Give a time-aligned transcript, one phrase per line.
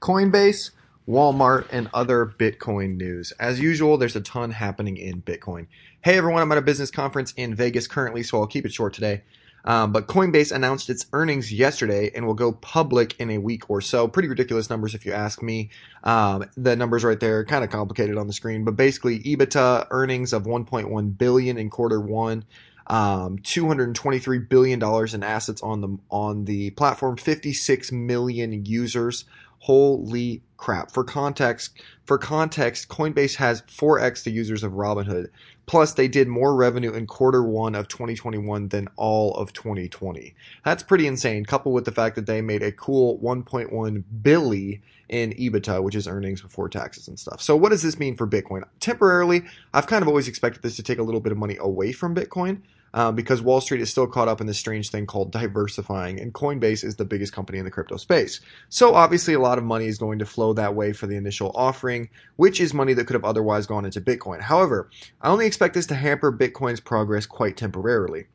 [0.00, 0.70] Coinbase,
[1.08, 3.32] Walmart, and other Bitcoin news.
[3.40, 5.66] As usual, there's a ton happening in Bitcoin.
[6.02, 8.94] Hey everyone, I'm at a business conference in Vegas currently, so I'll keep it short
[8.94, 9.22] today.
[9.64, 13.80] Um, but Coinbase announced its earnings yesterday and will go public in a week or
[13.80, 14.06] so.
[14.06, 15.70] Pretty ridiculous numbers if you ask me.
[16.04, 20.32] Um, the numbers right there, kind of complicated on the screen, but basically EBITDA earnings
[20.32, 22.44] of 1.1 billion in quarter one.
[22.88, 29.24] Um, 223 billion dollars in assets on the on the platform, 56 million users.
[29.60, 30.90] Holy crap!
[30.90, 35.28] For context, for context, Coinbase has 4x the users of Robinhood.
[35.66, 40.34] Plus, they did more revenue in quarter one of 2021 than all of 2020.
[40.64, 41.44] That's pretty insane.
[41.44, 46.06] Coupled with the fact that they made a cool 1.1 billion in EBITDA, which is
[46.06, 47.40] earnings before taxes and stuff.
[47.40, 48.62] So, what does this mean for Bitcoin?
[48.80, 49.42] Temporarily,
[49.74, 52.14] I've kind of always expected this to take a little bit of money away from
[52.14, 52.62] Bitcoin
[52.94, 56.32] um, because Wall Street is still caught up in this strange thing called diversifying, and
[56.32, 58.40] Coinbase is the biggest company in the crypto space.
[58.68, 61.52] So obviously, a lot of money is going to flow that way for the initial
[61.54, 64.40] offering, which is money that could have otherwise gone into Bitcoin.
[64.40, 64.88] However,
[65.20, 68.26] I only expect this to hamper Bitcoin's progress quite temporarily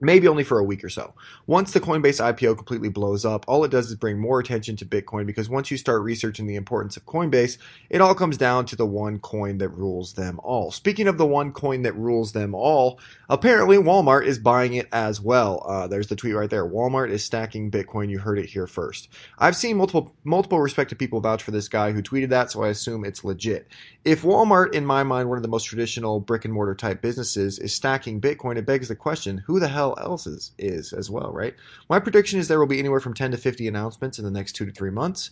[0.00, 1.14] maybe only for a week or so.
[1.46, 4.86] Once the Coinbase IPO completely blows up, all it does is bring more attention to
[4.86, 7.58] Bitcoin because once you start researching the importance of Coinbase,
[7.90, 10.70] it all comes down to the one coin that rules them all.
[10.70, 15.20] Speaking of the one coin that rules them all, apparently Walmart is buying it as
[15.20, 15.64] well.
[15.66, 16.66] Uh, there's the tweet right there.
[16.66, 18.10] Walmart is stacking Bitcoin.
[18.10, 19.08] You heard it here first.
[19.38, 22.68] I've seen multiple multiple respected people vouch for this guy who tweeted that, so I
[22.68, 23.68] assume it's legit.
[24.04, 27.58] If Walmart, in my mind, one of the most traditional brick and mortar type businesses,
[27.58, 31.32] is stacking Bitcoin, it begs the question: Who the hell else is, is as well,
[31.32, 31.54] right?
[31.88, 34.52] My prediction is there will be anywhere from 10 to 50 announcements in the next
[34.52, 35.30] two to three months.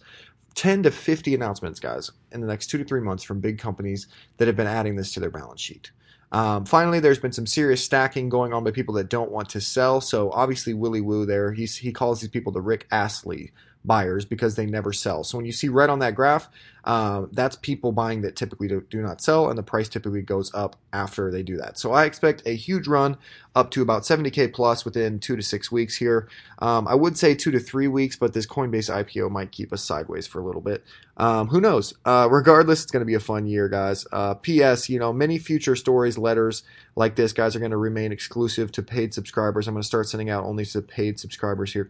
[0.55, 4.09] 10 to 50 announcements, guys, in the next two to three months from big companies
[4.39, 5.93] that have been adding this to their balance sheet.
[6.33, 9.61] Um, finally, there's been some serious stacking going on by people that don't want to
[9.61, 10.01] sell.
[10.01, 13.53] So obviously, Willy Woo there, he's, he calls these people the Rick Astley
[13.89, 15.25] buyers because they never sell.
[15.25, 16.49] So when you see red on that graph,
[16.85, 20.55] uh, that's people buying that typically do, do, not sell, and the price typically goes
[20.55, 21.79] up after they do that.
[21.79, 23.17] So I expect a huge run
[23.55, 26.29] up to about 70k plus within two to six weeks here.
[26.61, 29.85] Um, I would say two to three weeks, but this Coinbase IPO might keep us
[29.85, 30.85] sideways for a little bit.
[31.17, 31.95] Um, who knows?
[32.05, 34.07] Uh, regardless, it's going to be a fun year, guys.
[34.13, 34.89] Uh, P.S.
[34.89, 36.63] You know, many future stories, letters
[36.95, 39.67] like this, guys, are going to remain exclusive to paid subscribers.
[39.67, 41.89] I'm going to start sending out only to paid subscribers here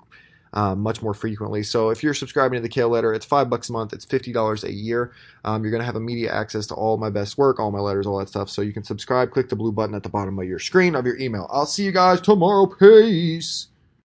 [0.52, 1.62] um, much more frequently.
[1.62, 3.92] So if you're subscribing to the Kale letter, it's five bucks a month.
[3.92, 5.12] It's fifty dollars a year.
[5.44, 8.18] Um, you're gonna have immediate access to all my best work, all my letters, all
[8.18, 8.50] that stuff.
[8.50, 9.30] So you can subscribe.
[9.30, 11.48] Click the blue button at the bottom of your screen of your email.
[11.50, 12.66] I'll see you guys tomorrow.
[12.66, 13.68] Peace.